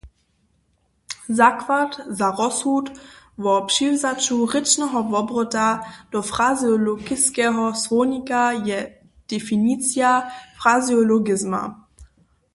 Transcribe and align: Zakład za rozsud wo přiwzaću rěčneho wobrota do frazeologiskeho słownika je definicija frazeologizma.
Zakład 1.39 1.91
za 2.19 2.27
rozsud 2.39 2.85
wo 3.43 3.53
přiwzaću 3.69 4.37
rěčneho 4.53 4.99
wobrota 5.13 5.67
do 6.11 6.19
frazeologiskeho 6.31 7.63
słownika 7.83 8.41
je 8.67 8.77
definicija 9.31 10.11
frazeologizma. 10.59 11.61